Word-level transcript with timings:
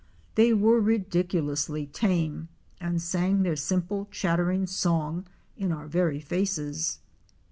They 0.33 0.51
were 0.51 0.81
ridiculously 0.81 1.85
tame 1.85 2.49
and 2.79 2.99
sang 2.99 3.43
their 3.43 3.55
simple 3.55 4.07
chattering 4.09 4.65
song 4.65 5.27
in 5.55 5.71
our 5.71 5.85
very 5.85 6.19
faces. 6.19 6.97